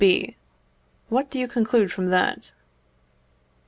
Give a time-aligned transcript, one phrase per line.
[0.03, 0.35] B.
[1.09, 2.53] What do you conclude from that?